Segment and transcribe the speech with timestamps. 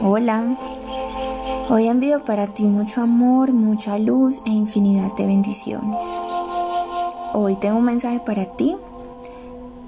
[0.00, 0.56] Hola,
[1.68, 6.04] hoy envío para ti mucho amor, mucha luz e infinidad de bendiciones.
[7.32, 8.76] Hoy tengo un mensaje para ti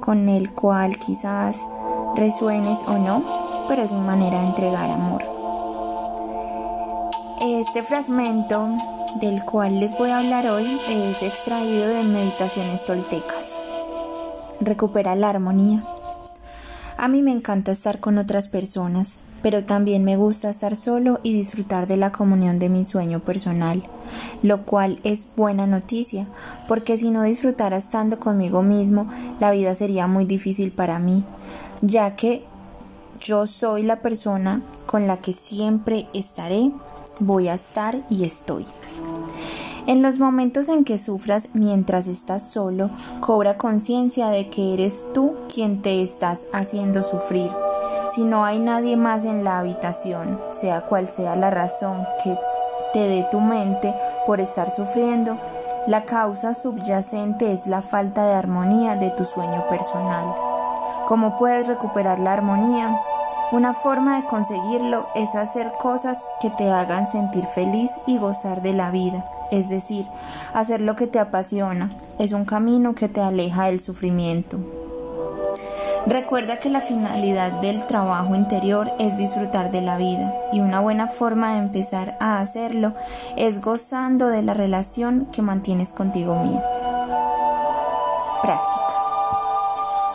[0.00, 1.60] con el cual quizás
[2.16, 3.22] resuenes o no,
[3.68, 5.22] pero es mi manera de entregar amor.
[7.40, 8.68] Este fragmento
[9.20, 13.60] del cual les voy a hablar hoy es extraído de Meditaciones Toltecas.
[14.60, 15.84] Recupera la armonía.
[16.96, 21.32] A mí me encanta estar con otras personas, pero también me gusta estar solo y
[21.32, 23.82] disfrutar de la comunión de mi sueño personal,
[24.42, 26.28] lo cual es buena noticia,
[26.68, 29.08] porque si no disfrutara estando conmigo mismo,
[29.40, 31.24] la vida sería muy difícil para mí,
[31.80, 32.44] ya que
[33.20, 36.72] yo soy la persona con la que siempre estaré,
[37.18, 38.64] voy a estar y estoy.
[39.86, 42.88] En los momentos en que sufras mientras estás solo,
[43.20, 47.50] cobra conciencia de que eres tú quien te estás haciendo sufrir
[48.14, 52.38] si no hay nadie más en la habitación, sea cual sea la razón que
[52.92, 53.94] te dé tu mente
[54.26, 55.38] por estar sufriendo,
[55.86, 60.34] la causa subyacente es la falta de armonía de tu sueño personal.
[61.06, 63.00] ¿Cómo puedes recuperar la armonía?
[63.50, 68.74] Una forma de conseguirlo es hacer cosas que te hagan sentir feliz y gozar de
[68.74, 70.06] la vida, es decir,
[70.52, 71.90] hacer lo que te apasiona.
[72.18, 74.81] Es un camino que te aleja del sufrimiento.
[76.06, 81.06] Recuerda que la finalidad del trabajo interior es disfrutar de la vida y una buena
[81.06, 82.92] forma de empezar a hacerlo
[83.36, 86.70] es gozando de la relación que mantienes contigo mismo.
[88.42, 88.82] Práctica.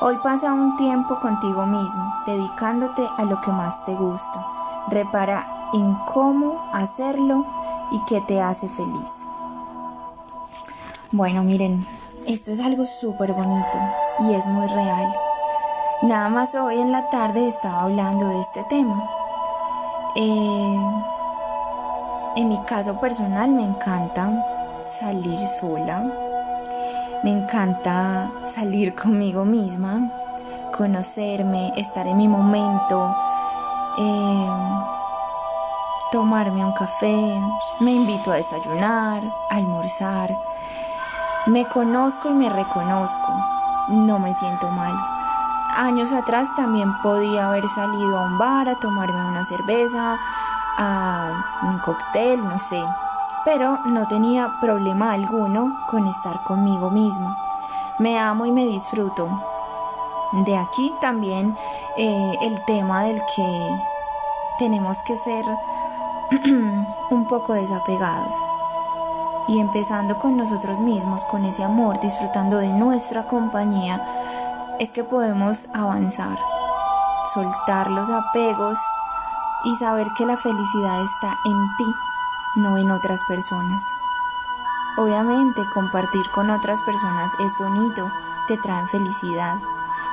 [0.00, 4.44] Hoy pasa un tiempo contigo mismo, dedicándote a lo que más te gusta.
[4.88, 7.46] Repara en cómo hacerlo
[7.92, 9.28] y qué te hace feliz.
[11.12, 11.80] Bueno, miren,
[12.26, 13.78] esto es algo súper bonito
[14.28, 15.25] y es muy real.
[16.02, 19.02] Nada más hoy en la tarde estaba hablando de este tema.
[20.14, 20.78] Eh,
[22.36, 24.30] en mi caso personal me encanta
[24.84, 26.04] salir sola.
[27.22, 30.10] Me encanta salir conmigo misma,
[30.76, 33.16] conocerme, estar en mi momento,
[33.96, 34.48] eh,
[36.12, 37.40] tomarme un café,
[37.80, 40.30] me invito a desayunar, a almorzar.
[41.46, 43.32] Me conozco y me reconozco.
[43.88, 45.15] No me siento mal
[45.76, 50.18] años atrás también podía haber salido a un bar a tomarme una cerveza,
[50.76, 51.30] a
[51.62, 52.82] un cóctel, no sé,
[53.44, 57.36] pero no tenía problema alguno con estar conmigo misma.
[57.98, 59.28] Me amo y me disfruto.
[60.32, 61.56] De aquí también
[61.96, 63.76] eh, el tema del que
[64.58, 65.44] tenemos que ser
[67.10, 68.34] un poco desapegados
[69.48, 74.04] y empezando con nosotros mismos, con ese amor, disfrutando de nuestra compañía,
[74.78, 76.36] es que podemos avanzar,
[77.34, 78.78] soltar los apegos
[79.64, 81.94] y saber que la felicidad está en ti,
[82.56, 83.82] no en otras personas.
[84.98, 88.10] Obviamente compartir con otras personas es bonito,
[88.48, 89.56] te traen felicidad,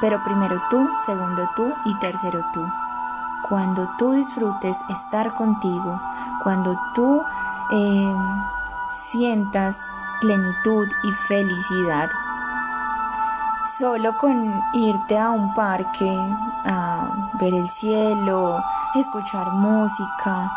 [0.00, 2.66] pero primero tú, segundo tú y tercero tú.
[3.48, 6.00] Cuando tú disfrutes estar contigo,
[6.42, 7.22] cuando tú
[7.72, 8.16] eh,
[8.90, 9.78] sientas
[10.20, 12.08] plenitud y felicidad,
[13.66, 18.62] Solo con irte a un parque, a ver el cielo,
[18.94, 20.52] escuchar música,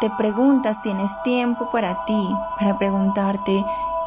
[0.00, 3.64] te preguntas, tienes tiempo para ti, para preguntarte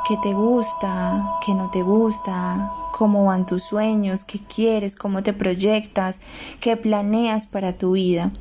[0.07, 5.33] qué te gusta, qué no te gusta, cómo van tus sueños, qué quieres, cómo te
[5.33, 6.21] proyectas,
[6.61, 8.31] qué planeas para tu vida.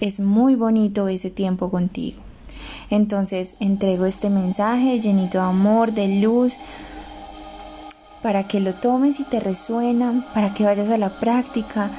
[0.00, 2.22] Es muy bonito ese tiempo contigo.
[2.88, 6.56] Entonces entrego este mensaje llenito de amor, de luz,
[8.22, 11.90] para que lo tomes y te resuena, para que vayas a la práctica.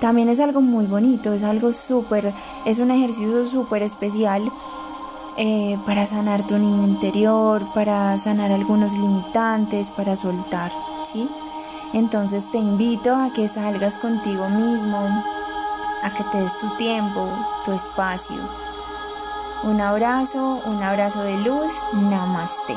[0.00, 2.32] También es algo muy bonito, es algo súper,
[2.64, 4.42] es un ejercicio súper especial
[5.38, 10.72] eh, para sanar tu niño interior, para sanar algunos limitantes, para soltar,
[11.10, 11.28] ¿sí?
[11.92, 14.98] Entonces te invito a que salgas contigo mismo,
[16.02, 17.28] a que te des tu tiempo,
[17.64, 18.36] tu espacio.
[19.64, 22.74] Un abrazo, un abrazo de luz, namaste.